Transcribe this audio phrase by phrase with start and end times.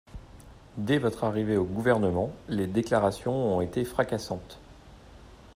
[0.77, 4.57] Dès votre arrivée au Gouvernement, les déclarations ont été fracassantes.